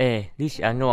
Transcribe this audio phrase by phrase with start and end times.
[0.00, 0.86] 哎，你是安怎？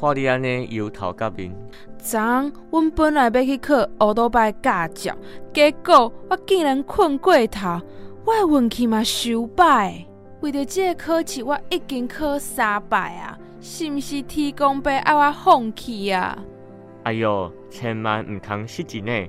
[0.00, 1.52] 看你安尼摇头甲面。
[1.98, 5.12] 昨昏阮本来要去考乌多拜驾照，
[5.52, 7.80] 结果我竟然困过头，
[8.24, 10.04] 我的运气嘛收歹。
[10.40, 13.36] 为着这个考试，我已经考三摆啊！
[13.60, 16.38] 是毋是天公伯爱我放弃啊？
[17.02, 19.26] 哎哟，千万毋通失志呢！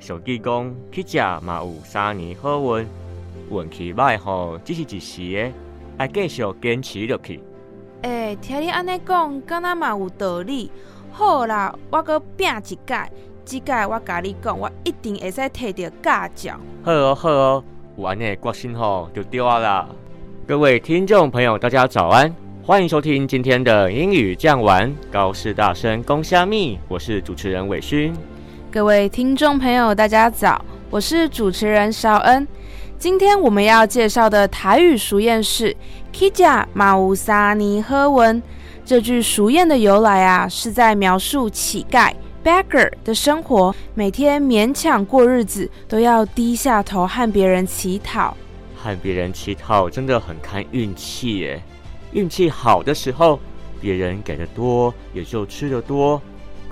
[0.00, 2.88] 俗语讲去食嘛有三年好运，
[3.52, 5.52] 运气歹吼只是一时的，
[5.98, 7.40] 爱继续坚持落去。
[8.04, 10.70] 诶，听你安尼讲，敢若嘛有道理。
[11.10, 13.10] 好啦，我搁拼一届，
[13.46, 16.52] 即届我甲你讲，我一定会使摕到驾照。
[16.82, 17.64] 好哦，好哦，
[17.96, 19.88] 有安尼的决心吼，就对啊啦。
[20.46, 22.30] 各位听众朋友，大家早安，
[22.62, 28.14] 欢迎收听今天的英语讲完高师大声攻虾米，我是主持人伟勋。
[28.70, 32.46] 各位听众朋友，大家早，我是主持人邵恩。
[33.04, 35.76] 今天我们要介绍的台语熟谚是
[36.10, 38.42] “Kija 马乌萨尼喝文”。
[38.82, 42.10] 这句熟谚的由来啊，是在描述乞丐
[42.42, 48.34] （beggar） 的生活，每天勉强过日子，都要低下头和别人乞讨。
[48.74, 51.62] 和别人乞讨真的很看运气耶。
[52.12, 53.38] 运气好的时候，
[53.82, 56.18] 别人给的多，也就吃的多；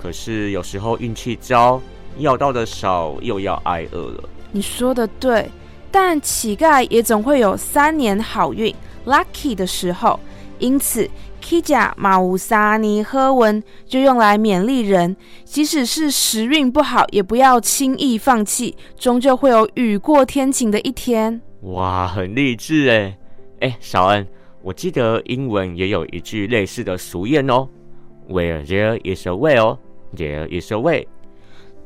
[0.01, 1.79] 可是有时候运气糟，
[2.17, 4.23] 要到的少，又要挨饿了。
[4.51, 5.47] 你说的对。
[5.95, 8.73] 但乞丐也总会有三年好运
[9.05, 10.19] （lucky） 的时候，
[10.57, 11.07] 因此
[11.39, 15.15] “kija 马乌萨尼喝文”就用来勉励人，
[15.45, 21.39] 即使是时运不好，也不要轻易放弃，终究会有雨过天晴的一天。
[21.61, 23.15] 哇，很励志哎！
[23.59, 24.27] 哎，小恩，
[24.63, 27.69] 我记得英文也有一句类似的俗谚哦
[28.27, 29.77] ，“Where there is a will,
[30.15, 31.07] there is a way。”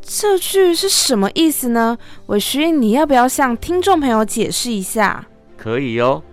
[0.09, 1.97] 这句是什么意思呢？
[2.27, 5.27] 伟勋，你要不要向听众朋友解释一下？
[5.57, 6.23] 可以哦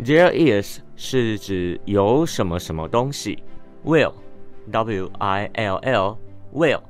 [0.00, 3.42] ，There is 是指有什么什么东西
[3.84, 6.80] ，Will，W I L L，Will，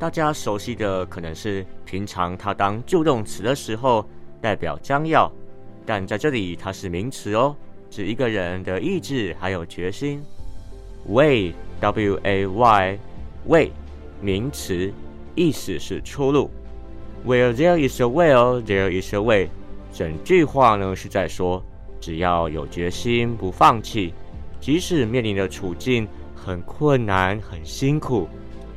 [0.00, 4.04] 大家熟悉的可能是平常它当助动词的时候
[4.40, 5.30] 代表将要，
[5.86, 7.54] 但在这里它是名词哦，
[7.88, 10.20] 指一个人的意志还有决心。
[11.06, 13.70] Way，W A Y，Way，
[14.20, 14.92] 名词。
[15.38, 16.50] 意思是出路。
[17.24, 19.48] Where there is a will, there is a way。
[19.92, 21.62] 整句话呢是在说，
[22.00, 24.12] 只要有决心，不放弃，
[24.60, 28.28] 即使面临的处境很困难、很辛苦，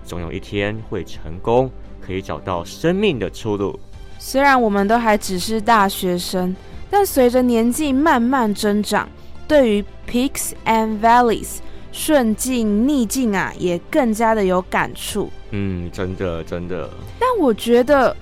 [0.03, 3.79] 总有一天会成功，可以找到生命的出路。
[4.19, 6.55] 虽然我们都还只是大学生，
[6.89, 9.09] 但随着年纪慢慢增长，
[9.47, 11.57] 对于 peaks and valleys。
[11.91, 15.29] 顺境逆境啊，也更加的有感触。
[15.51, 16.89] 嗯，真的真的。
[17.19, 18.15] 但我觉得，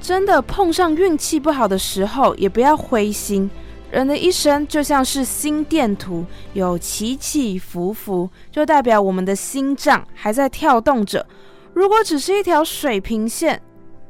[0.00, 3.50] 真的碰上运气不好的时候，也不要灰心。
[3.90, 11.24] 人的一生就像是心电图，有起起伏伏，就代表我们的心脏还在跳动着。
[11.72, 13.62] 如果只是一条水平线，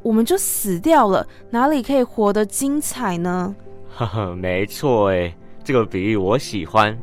[0.03, 3.55] 我们就死掉了，哪里可以活得精彩呢？
[3.95, 5.33] 呵呵，没错哎，
[5.63, 6.99] 这个比喻我喜欢。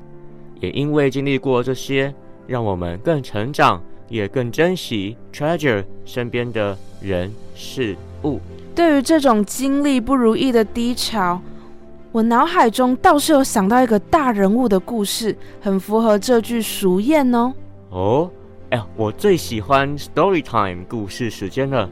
[0.65, 2.11] 也因为经历过这些，
[2.47, 3.79] 让我们更成长，
[4.09, 8.39] 也更珍惜 treasure 身边的人事物。
[8.73, 11.39] 对于这种经历不如意的低潮，
[12.11, 17.53] 我脑海中倒是有想到一个大人物的故事，很符合这句俗谚哦。
[17.91, 18.31] 哦，
[18.71, 21.87] 哎，我最喜欢 story time 故事时间了，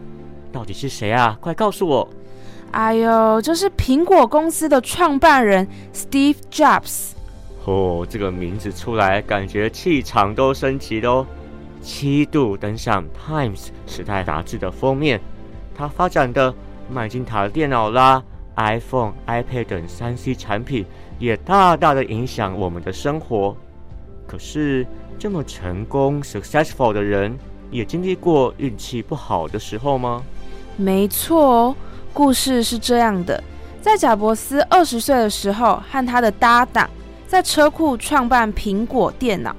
[0.52, 1.38] 到底是谁啊？
[1.40, 2.10] 快告诉我！
[2.72, 7.12] 哎呦，就是苹果公司的创办人 Steve Jobs。
[7.66, 11.26] 哦，这个名字出来，感觉气场都升级喽！
[11.82, 15.20] 七度登上《Times》时代杂志的封面，
[15.74, 16.54] 他发展的
[16.90, 18.22] 麦金塔电脑啦、
[18.58, 20.86] iPhone、iPad 等三 C 产品，
[21.20, 23.56] 也大大的影响我们的生活。
[24.28, 24.86] 可是，
[25.18, 27.38] 这么成功 （successful） 的人，
[27.72, 30.22] 也经历过运气不好的时候吗？
[30.76, 31.76] 没错哦，
[32.14, 33.42] 故事是这样的：
[33.82, 36.90] 在贾伯斯二十岁的时候，和他的搭档
[37.34, 39.56] 在车库创办苹果电脑。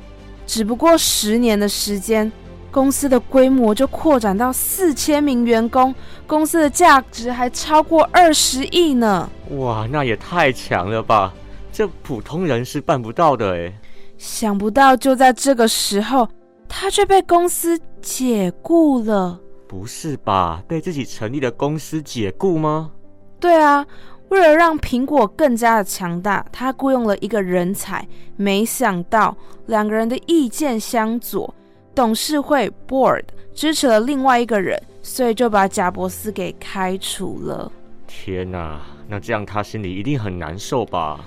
[0.47, 2.31] 只不过十年的时间，
[2.71, 5.93] 公司的规模就扩展到四千名员工，
[6.25, 9.29] 公司的价值还超过二十亿呢！
[9.59, 11.35] 哇，那也太强了吧！
[11.73, 13.75] 这普通人是办不到的诶。
[14.19, 16.29] 想不到就在这个时候，
[16.69, 19.41] 他却被公司解雇了。
[19.67, 20.63] 不是吧？
[20.69, 22.93] 被自己成立的公司解雇吗？
[23.41, 23.85] 对啊。
[24.29, 28.07] 为了让苹果更加的强大，他雇佣了一个人才。
[28.37, 29.37] 没想到
[29.67, 31.55] 两个人的意见相左，
[31.95, 33.23] 董事会 board
[33.55, 37.71] 支持了另外一个人，所以就把贾伯斯给开除了。
[38.09, 41.21] 天哪，那这样他心里一定很难受吧？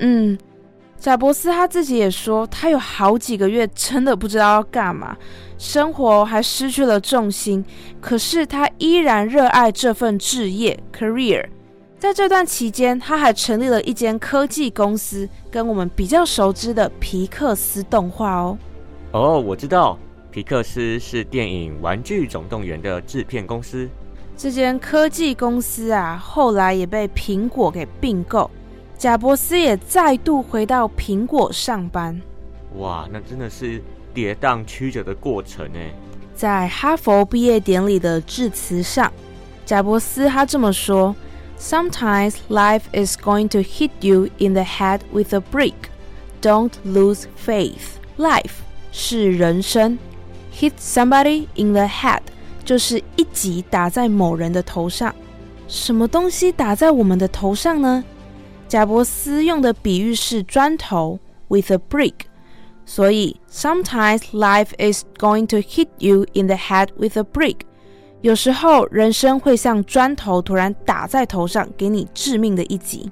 [0.00, 0.36] 嗯，
[0.98, 5.16] 贾伯斯他自己也说，他有好几个月真的不知道要干嘛，
[5.58, 7.64] 生活还失去了重心。
[8.00, 11.46] 可是他依然热爱这份置业 career。
[11.98, 18.56] 在这段期间，他还成立了一间科技公司，跟我们比较熟知的皮克斯动画哦。
[19.10, 19.98] 哦，我知道，
[20.30, 23.88] 皮克斯是电影《玩具总动员》的制片公司。
[24.36, 28.48] 这间科技公司啊，后来也被苹果给并购，
[28.96, 32.20] 贾伯斯也再度回到苹果上班。
[32.76, 33.82] 哇，那真的是
[34.14, 35.80] 跌宕曲折的过程呢。
[36.32, 39.12] 在哈佛毕业典礼的致辞上，
[39.66, 41.16] 贾伯斯他这么说。
[41.57, 45.89] Sometimes life is going to hit you in the head with a brick.
[46.41, 47.99] Don't lose faith.
[48.17, 49.97] Life 是人生，
[50.53, 52.21] hit somebody in the head
[52.65, 55.15] 就是一击打在某人的头上。
[55.67, 58.03] 什么东西打在我们的头上呢？
[58.67, 62.13] 贾伯斯用的比喻是砖头，with a brick。
[62.85, 67.59] 所以，sometimes life is going to hit you in the head with a brick。
[68.20, 73.08] 有时候，人生会像砖头突然打在头上，给你致命的一击。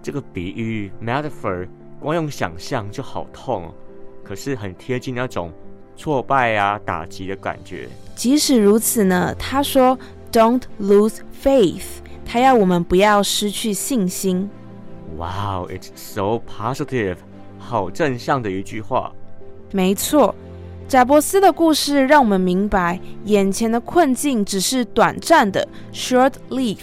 [0.00, 1.66] 这个比喻 （metaphor）
[1.98, 3.74] 光用想象就好痛哦，
[4.22, 5.52] 可是很贴近那种
[5.96, 7.88] 挫败啊、打击的感觉。
[8.14, 9.98] 即使如此呢，他说
[10.30, 11.82] ：“Don't lose faith。”
[12.24, 14.48] 他要我们不要失去信心。
[15.16, 17.16] Wow, it's so positive，
[17.58, 19.12] 好正向的一句话。
[19.72, 20.34] 没错。
[20.88, 26.78] 贾伯斯的故事让我们明白，眼前的困境只是短暂的 （short-lived）。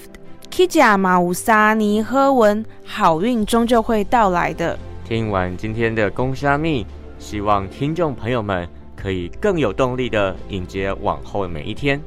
[0.51, 4.77] Kija 马乌萨尼喝文，好运终究会到来的。
[5.05, 6.85] 听完今天的公虾蜜，
[7.17, 12.01] 希望听众朋友们可以更有动力的迎接往后的每一天。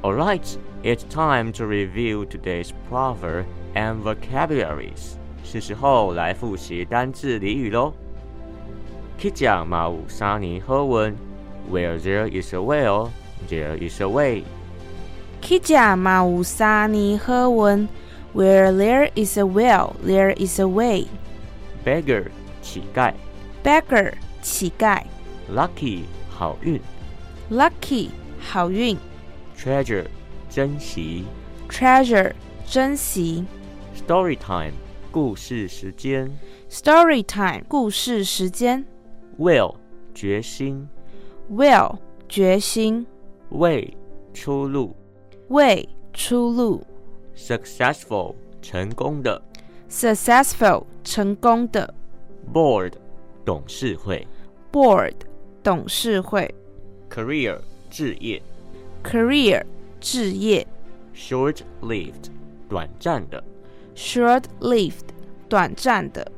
[0.00, 0.40] All right,
[0.82, 3.44] it's time to review today's proverb
[3.74, 5.16] and vocabularies。
[5.44, 7.92] 是时候来复习单字俚语喽。
[9.19, 11.15] Kija 马乌萨尼喝文。
[11.69, 13.09] Where there is a will,
[13.47, 14.43] there is a way.
[15.41, 17.87] Kija mausani herwen.
[18.33, 21.07] Where there is a will, there is a way.
[21.83, 22.31] Beggar
[22.61, 23.13] 乞丐
[23.63, 25.03] Beggar 乞丐
[25.49, 26.79] Lucky 好运
[27.49, 28.09] Lucky
[28.39, 28.97] 好运
[29.57, 30.05] Treasure
[30.49, 31.25] 珍惜
[31.67, 32.33] Treasure
[32.67, 33.45] 珍惜
[33.95, 34.73] Story time
[35.11, 36.31] 故事时间
[36.69, 38.85] Story time 故事时间
[39.37, 39.75] Will
[40.13, 40.87] 决心
[41.51, 41.97] Will
[42.29, 43.05] 决心，
[43.49, 43.97] Way
[44.33, 44.95] 出路，
[45.49, 46.85] Way 出路，
[47.35, 49.41] Successful 成功的，
[49.89, 51.93] Successful 成功的，
[52.53, 52.93] Board
[53.43, 54.25] 董事会，
[54.71, 55.15] Board
[55.61, 56.53] 董事会，
[57.09, 58.41] Career 置业，
[59.03, 59.65] Career
[59.99, 60.65] 置业，
[61.13, 62.29] Short-lived
[62.69, 63.43] 短暂的，
[63.93, 65.09] Short-lived
[65.49, 66.31] 短暂的，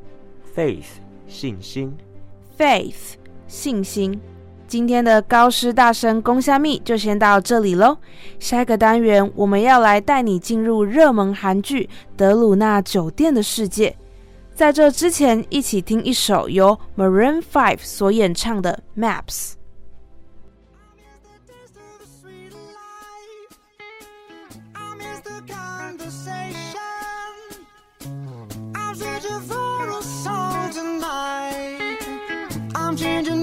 [0.56, 0.86] Faith
[1.28, 1.96] 信心
[2.59, 3.15] ，Faith
[3.47, 4.21] 信心。
[4.67, 7.97] 今天的高师大神攻虾密就先到这里喽。
[8.39, 11.85] 下一个单元我们要来带你进入热门韩剧
[12.17, 13.97] 《德鲁纳酒店》的世界。
[14.55, 19.53] 在这之前，一起听一首由 Maroon Five 所演唱的《Maps》。
[32.89, 33.38] I'm changing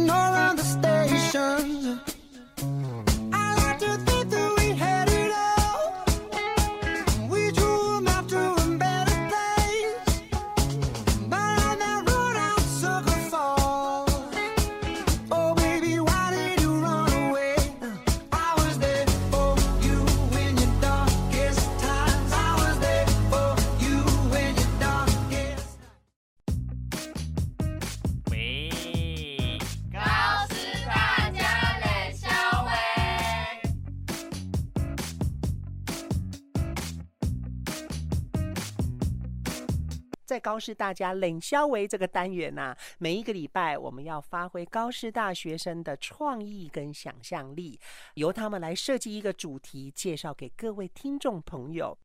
[40.56, 47.78] 高师大家冷消维这个单元呐、每一个礼拜我们要发挥高师大学生的创意跟想象力，
[48.14, 51.98] 由他们来设计一个主题，介绍给各位听众朋友。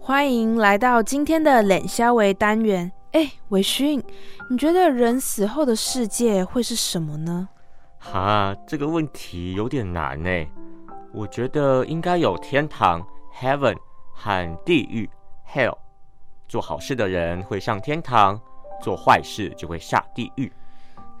[0.00, 2.90] 欢迎来到今天的冷消维单元。
[3.12, 4.02] 哎，伟勋，
[4.48, 7.50] 你觉得人死后的世界会是什么呢？
[7.98, 10.30] 哈，这个问题有点难呢。
[11.12, 13.06] 我觉得应该有天堂
[13.38, 13.76] （heaven）
[14.14, 15.06] 和地狱
[15.46, 15.76] （hell）。
[16.48, 18.40] 做好事的人会上天堂，
[18.82, 20.50] 做坏事就会下地狱。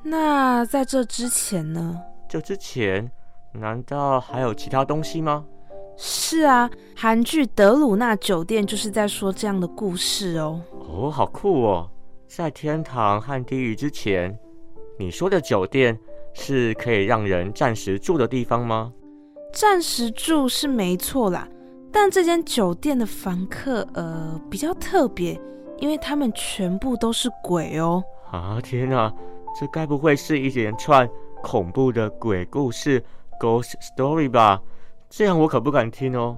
[0.02, 2.00] 那在这之前呢？
[2.28, 3.10] 这之前，
[3.52, 5.44] 难道还有其他东西吗？
[5.96, 10.60] 是啊，韩剧《德鲁纳酒店》就是在说这样的故事哦。
[10.88, 11.90] 哦，好酷哦！
[12.28, 14.38] 在天堂和地狱之前，
[14.98, 15.98] 你说的酒店
[16.34, 18.92] 是可以让人暂时住的地方吗？
[19.52, 21.48] 暂时住是没错啦，
[21.92, 25.40] 但这间酒店的房客呃比较特别，
[25.78, 28.02] 因为他们全部都是鬼哦。
[28.30, 29.12] 啊，天哪！
[29.58, 31.08] 这该不会是一连串
[31.42, 33.02] 恐怖的鬼故事
[33.40, 34.60] （ghost story） 吧？
[35.08, 36.36] 这样我可不敢听哦。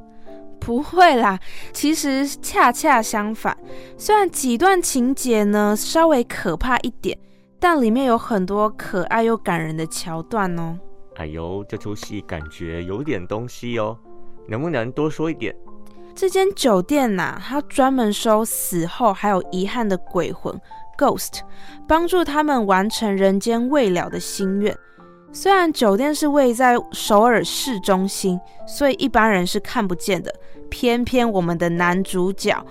[0.60, 1.38] 不会啦，
[1.72, 3.56] 其实恰恰相反，
[3.98, 7.18] 虽然几段情节呢稍微可怕一点，
[7.58, 10.78] 但里面有很多可爱又感人的桥段哦。
[11.16, 13.98] 哎呦，这出戏感觉有点东西哦，
[14.50, 15.54] 能不能多说一点？
[16.14, 20.60] 这间酒店呐、它专门收死后还有遗憾的鬼魂
[20.98, 21.40] （ghost），
[21.86, 24.76] 帮助他们完成人间未了的心愿。
[25.32, 30.34] 虽然酒店是位在首尔市中心，所以一般人是看不见的。
[30.68, 32.64] 偏偏我们的男主角，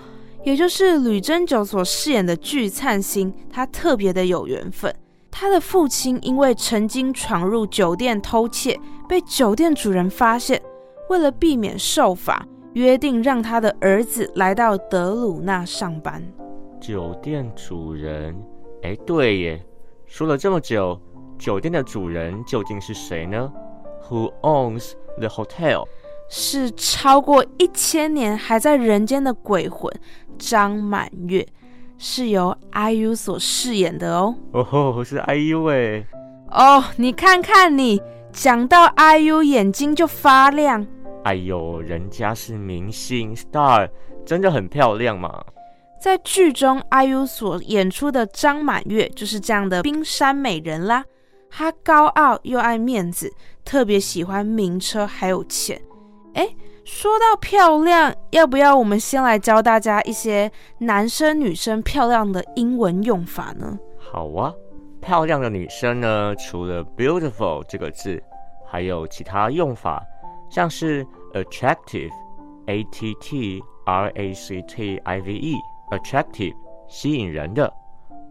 [0.44, 4.94] 也就是吕珍九所饰演的具灿星，他特别的有缘分。
[5.30, 10.60] 他的父亲因为曾经闯入酒店偷窃，被酒店主人发现，
[11.10, 16.22] 为了避免受罚，约定让他的儿子来到德鲁纳上班。
[16.80, 18.40] 酒店主人，
[18.82, 19.60] 哎，对耶，
[20.06, 20.98] 说了这么久，
[21.36, 23.52] 酒店的主人究竟是谁呢
[24.08, 25.84] ？Who owns the hotel？
[26.28, 29.92] 是超过一千年还在人间的鬼魂
[30.38, 31.44] 张满月，
[31.98, 34.36] 是由 IU 所饰演的哦。
[34.52, 36.06] 哦吼，是 IU 哎，
[36.52, 38.00] 哦，你看看你，
[38.32, 40.86] 讲到 IU 眼睛就发亮。
[41.24, 43.88] 哎呦，人家是明星 star，
[44.24, 45.44] 真的很漂亮嘛。
[46.00, 51.04] 在剧中，IU 所演出的张满月就是这样的冰山美人啦。
[51.50, 53.30] 她高傲又爱面子，
[53.64, 55.78] 特别喜欢名车还有钱。
[56.32, 56.48] 哎，
[56.86, 63.78] 说到漂亮，要不要我们先来教大家一些男生女生漂亮的英文用法呢？
[63.98, 64.54] 好啊，
[65.02, 68.22] 漂亮的女生呢，除了 beautiful 这个字，
[68.66, 70.02] 还有其他用法，
[70.50, 76.54] 像是 attractive，a t t r a c t i v e，attractive
[76.88, 77.72] 吸引人的，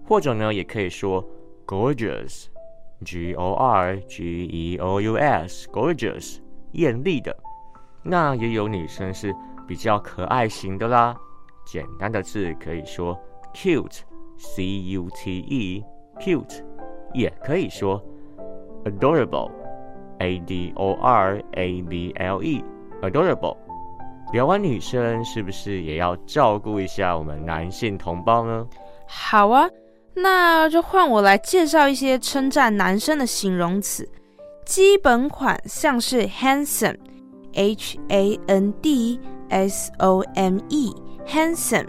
[0.06, 1.26] 或者呢，也可以说
[1.66, 6.40] gorgeous，g o r g e o u s，gorgeous
[6.74, 7.36] 艳丽的。
[8.04, 9.34] 那也有女生是
[9.66, 11.16] 比较可爱型的啦，
[11.66, 13.18] 简单的字可以说
[13.54, 16.64] cute，c u t e，cute，
[17.14, 18.04] 也可以说
[18.84, 19.52] adorable
[20.20, 22.64] A D O R A B L E,
[23.02, 23.58] adorable。
[24.32, 28.68] 聊完女生，是不是也要照顾一下我们男性同胞呢？
[29.08, 29.68] 好啊，
[30.14, 34.08] 那就换我来介绍一些称赞男生的形容词。
[34.66, 36.98] 基本款像是 handsome。
[37.54, 41.88] H A N D S O M E，handsome。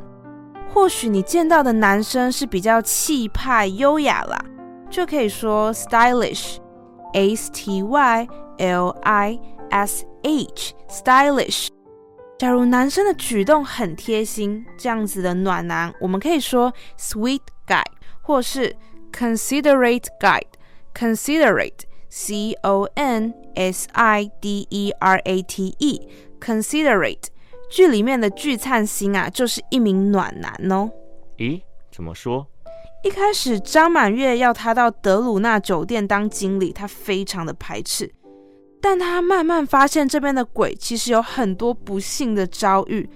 [0.72, 4.42] 或许你见到的男生是比较气派优雅啦，
[4.88, 6.56] 就可以说 stylish
[7.12, 9.40] S T Y L I
[9.70, 11.68] S H, stylish。
[12.38, 17.84] 假如男生的举动很贴心，这样子的暖男，我们可以说 sweet guy，
[18.22, 18.74] 或是
[19.12, 21.84] considerate guy，considerate。
[22.12, 27.28] C O N S I D E R A T E，considerate。
[27.70, 30.90] 剧里面的聚灿星啊，就是一名暖男哦。
[31.36, 31.62] 咦，
[31.92, 32.48] 怎么说？
[33.02, 38.12] 一开始张满月要他到德鲁纳酒店当经理，他非常的排斥。
[38.80, 43.08] 但他慢慢发现这边的鬼其实有很多不幸的遭遇，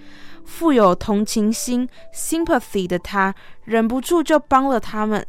[0.43, 5.25] 富有同情心 （sympathy） 的他，忍不住就帮了他们。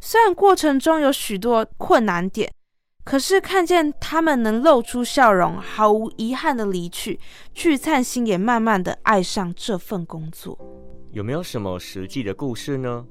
[0.00, 2.52] 虽然过程中有许多困难点。
[3.04, 7.20] 可是看见他们能露出笑容，毫无遗憾的离去，
[7.52, 10.58] 聚灿星也慢慢的爱上这份工作。
[11.12, 13.04] 有没有什么实际的故事呢？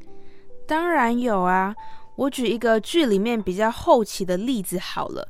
[0.67, 1.75] 当然有啊，
[2.15, 5.27] 我举一个剧里面比较后期的例子好了。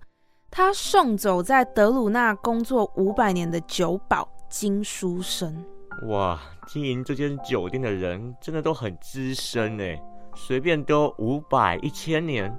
[0.52, 5.66] 他送走在德鲁纳工作五百年的酒保金书生。
[6.08, 10.00] 哇，经营这间酒店的人真的都很资深哎，
[10.36, 12.56] 随便都五百、一千年，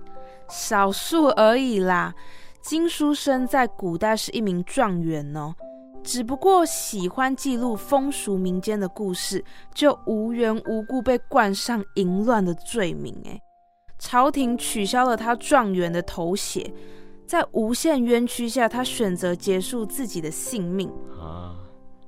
[0.49, 2.13] 少数而已啦。
[2.61, 5.55] 金书生在古代是一名状元哦，
[6.05, 9.43] 只不过喜欢记录风俗民间的故事，
[9.75, 13.41] 就无缘无故被冠上淫乱的罪名哎。
[13.99, 16.71] 朝廷取消了他状元的头衔，
[17.27, 21.57] 在无限冤屈下，他选择结束自己的性命啊。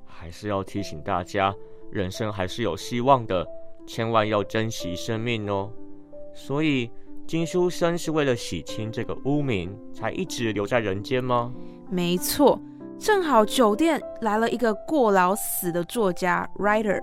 [0.04, 1.54] 还是要提醒大家，
[1.90, 3.46] 人生还是有希望的，
[3.86, 5.72] 千万要珍惜生命哦。
[6.34, 6.90] 所以
[7.26, 11.50] 金书生是为了洗清这个污名，才一直留在人间吗？
[11.88, 12.60] 没错，
[12.98, 17.02] 正好酒店来了一个过劳死的作家 writer，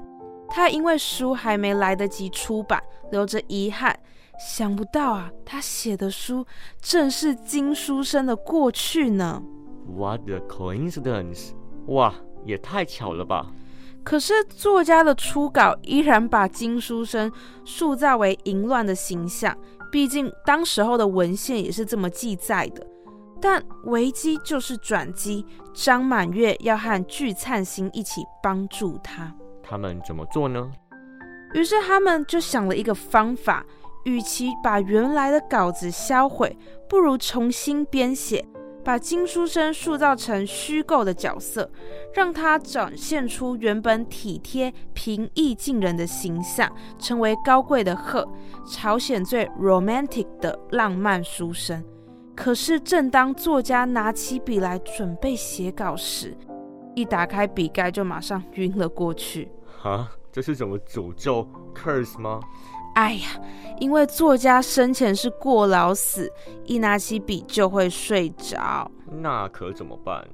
[0.50, 2.82] 他因为书还没来得及出版，
[3.12, 3.98] 留着遗憾。
[4.40, 6.46] 想不到啊，他写的书
[6.82, 9.42] 正是金书生的过去呢。
[9.88, 11.52] What a coincidence！
[11.88, 12.14] 哇！
[12.46, 13.48] 也太巧了吧！
[14.04, 17.32] 可是作家的初稿依然把金书生
[17.64, 19.56] 塑造为淫乱的形象，
[19.90, 22.86] 毕竟当时候的文献也是这么记载的。
[23.44, 29.36] 但危机就是转机，张满月要和具灿星一起帮助他。
[29.62, 30.72] 他们怎么做呢？
[31.54, 33.66] 于是他们就想了一个方法，
[34.06, 36.58] 与其把原来的稿子销毁，
[36.88, 38.46] 不如重新编写。
[38.82, 41.70] 把金书生塑造成虚构的角色，
[42.14, 48.26] 让他展现出原本体贴、平易近人的形象，成为高贵的鹤，
[48.66, 51.84] 朝鲜最 romantic 的浪漫书生。
[52.36, 56.36] 可是，正当作家拿起笔来准备写稿时，
[56.96, 59.52] 一打开笔盖就马上晕了过去。
[59.84, 62.40] 啊，这是什么诅咒 curse 吗？
[62.96, 63.40] 哎呀，
[63.80, 66.32] 因为作家生前是过劳死，
[66.66, 70.28] 一拿起笔就会睡着，那可怎么办？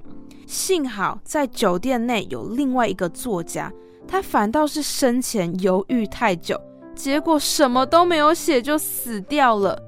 [0.46, 3.72] 幸好在酒店内有另外一个作家，
[4.08, 6.60] 他反倒是生前犹豫太久，
[6.94, 9.80] 结果什么都没有写就死掉了。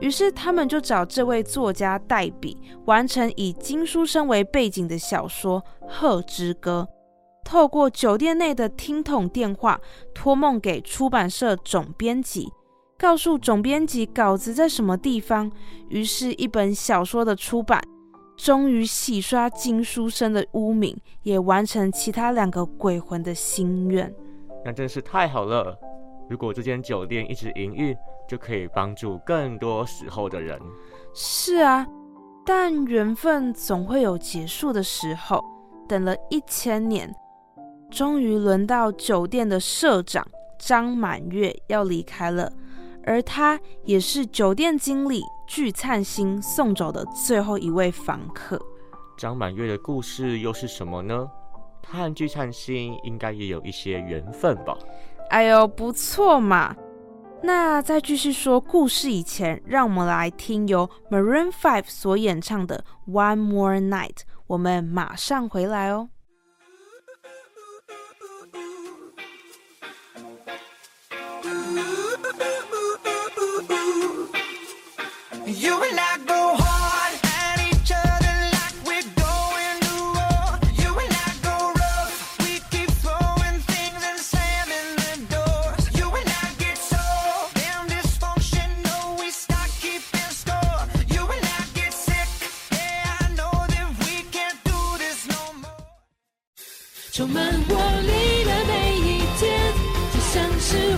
[0.00, 6.88] 于是他们就找这位作家代笔，完成以金书生为背景的小说《鹤之歌》。
[7.44, 9.80] 透过酒店内的听筒电话
[10.14, 12.48] 托梦给出版社总编辑，
[12.96, 15.50] 告诉总编辑稿子在什么地方。
[15.88, 17.82] 于是，一本小说的出版，
[18.36, 24.14] 终于洗刷金书生的污名，也完成其他两个鬼魂的心愿。
[24.64, 25.76] 那真是太好了！
[26.28, 27.96] 如果这间酒店一直营运，
[28.30, 30.56] 就可以帮助更多时候的人。
[31.12, 31.84] 是啊，
[32.46, 35.44] 但缘分总会有结束的时候。
[35.88, 37.12] 等了一千年。
[37.90, 40.24] 终于轮到酒店的社长
[40.56, 42.48] 张满月要离开了，
[43.04, 48.56] 而他也是酒店经理具灿星送走的最后一位房客。
[49.18, 51.28] 张满月的故事又是什么呢？
[51.82, 54.78] 他和具灿星应该也有一些缘分吧？
[55.30, 56.72] 哎呦，不错嘛！
[57.42, 64.08] 那在继续说故事以前，让我们来听由 Maroon Five 所演唱的《One More Night》，
[64.46, 66.10] 我们马上回来哦。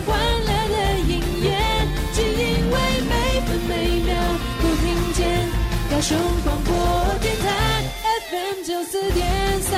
[0.05, 1.49] 欢乐的音乐，
[2.13, 2.75] 只因为
[3.09, 3.13] 每
[3.47, 3.71] 分每
[4.03, 4.11] 秒
[4.61, 5.21] 都听见
[5.91, 6.73] 高雄广播
[7.21, 7.47] 电台
[8.31, 9.71] FM 九四点三。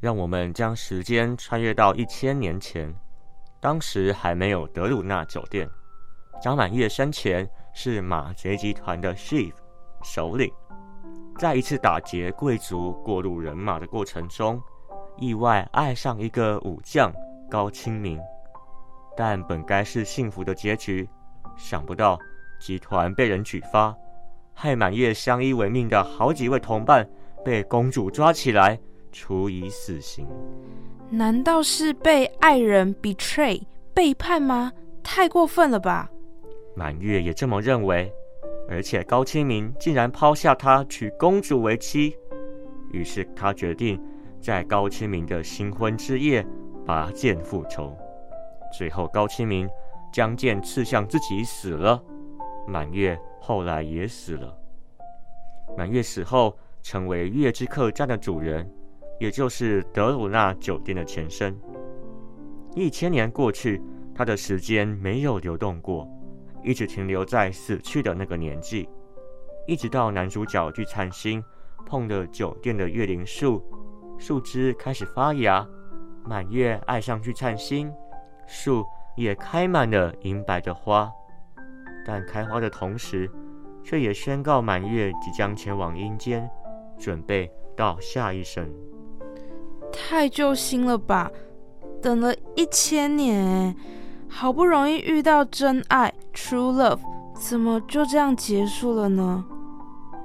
[0.00, 2.94] 让我们将时间穿越到一千年前，
[3.60, 5.68] 当时还没有德鲁纳酒店，
[6.40, 9.52] 张满月生前是马贼集团的 chief。
[10.04, 10.48] 首领
[11.38, 14.60] 在一次打劫贵族过路人马的过程中，
[15.18, 17.12] 意外爱上一个武将
[17.48, 18.18] 高清明，
[19.16, 21.08] 但本该是幸福的结局，
[21.56, 22.18] 想不到
[22.58, 23.96] 集团被人举发，
[24.52, 27.08] 害满月相依为命的好几位同伴
[27.44, 28.76] 被公主抓起来
[29.12, 30.26] 处以死刑。
[31.08, 33.62] 难道是被爱人 betray
[33.94, 34.72] 背叛吗？
[35.04, 36.10] 太过分了吧！
[36.74, 38.12] 满月也这么认为。
[38.68, 42.14] 而且高清明竟然抛下她娶公主为妻，
[42.92, 44.00] 于是他决定
[44.40, 46.46] 在高清明的新婚之夜
[46.86, 47.96] 拔剑复仇。
[48.76, 49.68] 最后高清明
[50.12, 52.02] 将剑刺向自己死了，
[52.66, 54.54] 满月后来也死了。
[55.76, 58.70] 满月死后成为月之客栈的主人，
[59.18, 61.58] 也就是德鲁纳酒店的前身。
[62.74, 63.82] 一千年过去，
[64.14, 66.08] 他的时间没有流动过，
[66.62, 68.88] 一直停留在死去的那个年纪，
[69.66, 71.42] 一直到男主角聚灿星
[71.86, 73.62] 碰了酒店的月灵树，
[74.18, 75.66] 树枝开始发芽，
[76.24, 77.92] 满月爱上聚灿星，
[78.46, 78.84] 树
[79.16, 81.10] 也开满了银白的花，
[82.06, 83.30] 但开花的同时，
[83.82, 86.48] 却也宣告满月即将前往阴间，
[86.98, 88.68] 准备到下一生。
[89.90, 91.30] 太揪心了吧！
[92.02, 93.74] 等了一千年，
[94.28, 97.00] 好不容易遇到真爱 （true love），
[97.34, 99.44] 怎么就这样结束了呢？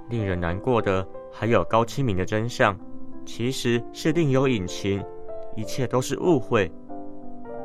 [0.10, 2.78] 令人难过的还有高清明的真相，
[3.26, 5.04] 其实是另有隐情，
[5.56, 6.72] 一切都是误会。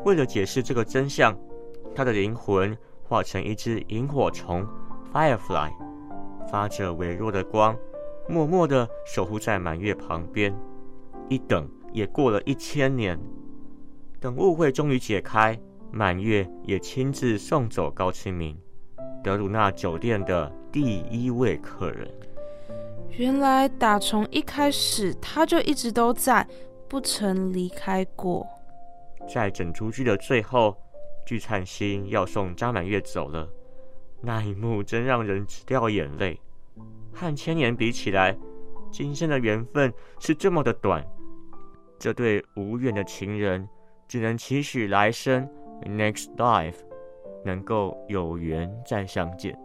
[0.04, 1.36] 为了解释这个真相，
[1.94, 4.66] 他的灵魂化成一只萤火虫
[5.12, 5.70] （firefly），
[6.50, 7.76] 发着微弱的光，
[8.28, 10.54] 默默地守护在满月旁边。
[11.28, 13.18] 一等也过了一千年。
[14.20, 18.56] 等误会终于解开，满月也亲自送走高清明，
[19.24, 22.08] 德鲁纳酒店的第一位客人。
[23.16, 26.46] 原来打从一开始他就一直都在，
[26.88, 28.46] 不曾离开过。
[29.26, 30.76] 在整出剧的最后，
[31.26, 33.48] 聚灿星要送张满月走了，
[34.20, 36.38] 那一幕真让人直掉眼泪。
[37.12, 38.36] 和千年比起来，
[38.92, 41.04] 今生的缘分是这么的短，
[41.98, 43.66] 这对无缘的情人。
[44.06, 45.46] 只能期许来生
[45.84, 46.76] （next life）
[47.44, 49.58] 能够有缘再相见。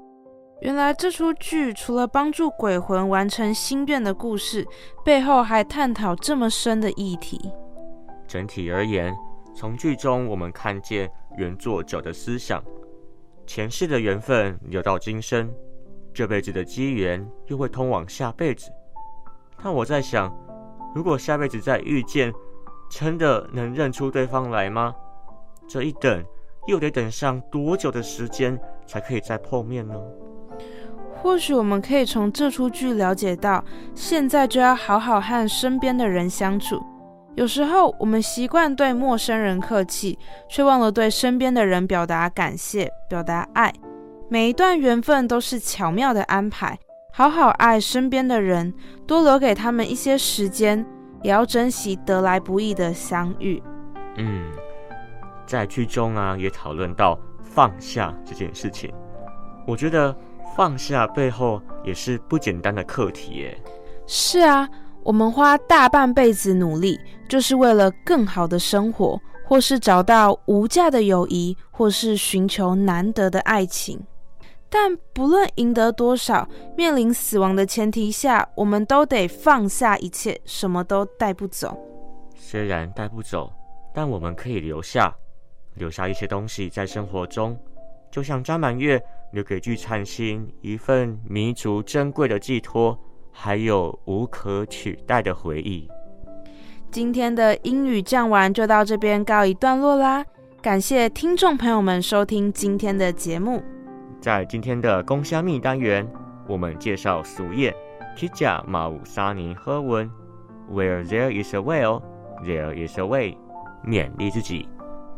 [0.62, 4.66] 原来这出剧除了帮助鬼魂完成心愿的故事，
[5.04, 7.52] 背后还探讨这么深的议题。
[8.26, 9.14] 整体而言，
[9.54, 12.64] 从剧中我们看见原作者的思想：
[13.46, 15.54] 前世的缘分留到今生，
[16.14, 18.72] 这辈子的机缘又会通往下辈子。
[19.62, 20.34] 但我在想，
[20.96, 22.34] 如果下辈子再遇见，
[22.90, 24.96] 真的能认出对方来吗？
[25.74, 26.24] 这一等
[26.68, 29.96] 又得等上多久的时间才可以再碰面呢？
[31.16, 36.80] 或许我们可以从这出剧了解到，现在就要好好和身边的人相处。
[37.34, 43.74] 有时候我们习惯对陌生人客气，却忘了对身边的人表达感谢、表达爱。
[44.30, 46.78] 每一段缘分都是巧妙的安排，
[47.14, 48.72] 好好爱身边的人，
[49.08, 50.86] 多留给他们一些时间。
[51.24, 53.64] 也要珍惜得来不易的相遇。
[54.18, 54.52] 嗯，
[55.46, 58.94] 在剧中啊，也讨论到放下这件事情。
[59.66, 60.16] 我觉得
[60.56, 63.58] 放下背后也是不简单的课题耶。
[64.06, 64.68] 是啊，
[65.04, 74.00] 我们花大半辈子努力，就是为了更好的生活，或是找到无价的友谊，或是寻求难得的爱情。
[74.70, 81.78] 但不论赢得多少，面临死亡的前提下，我们都得放下一切，什么都带不走。
[82.36, 83.52] 虽然带不走，
[83.94, 85.16] 但我们可以留下，
[85.76, 87.58] 留下一些东西在生活中，
[88.12, 92.98] 就像张满月留给聚灿星一份弥足珍贵的寄托，
[93.32, 95.90] 还有无可取代的回忆。
[96.92, 100.24] 今天的英语讲完就到这边告一段落啦，
[100.62, 103.64] 感谢听众朋友们收听今天的节目。
[104.22, 106.08] 在今天的公虾蜜单元，
[106.48, 107.74] 我们介绍俗谚
[108.16, 110.10] “Kija 马武沙尼喝文
[110.72, 112.04] ”，Where there is a will,
[112.44, 113.36] there is a way。
[113.84, 114.70] 勉励自己，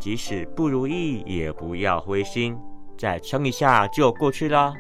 [0.06, 2.56] 即使不如意，也不要灰心，
[2.96, 4.72] 再撑一下就过去了。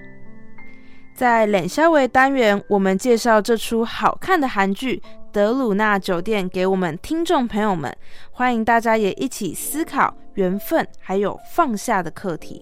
[1.15, 4.97] 在冷笑维单元，我们介绍这出好看的韩剧
[5.31, 7.91] 《德鲁纳酒店》给我们听众朋友们，
[8.29, 12.61] 欢迎大家也一起思考缘分还有放下的课题。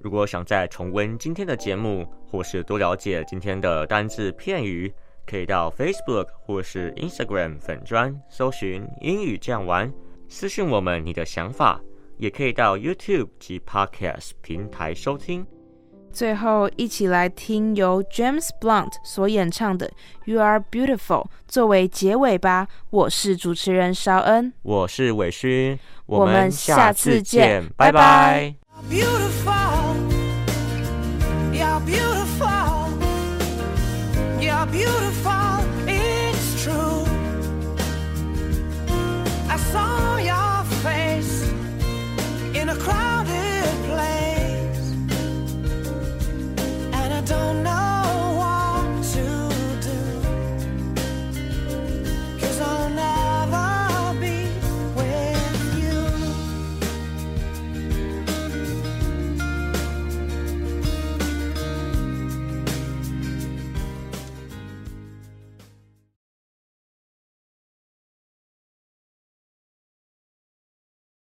[0.00, 4.90] 如果想再重温今天的节目，或是多了解今天的单字片语，
[5.26, 9.92] 可以到 Facebook 或是 Instagram 粉专搜寻英语这样玩，
[10.30, 11.78] 私信我们你的想法，
[12.20, 15.46] 也可以到 YouTube 及 Podcast 平台收听。
[16.12, 19.86] 最后，一起来听由 James Blunt 所演唱的
[20.26, 20.98] 《You Are Beautiful》
[21.48, 22.68] 作为结尾吧。
[22.90, 28.54] 我是主持人邵恩，我是伟勋，我们下次见，拜拜。
[28.90, 29.79] beautiful.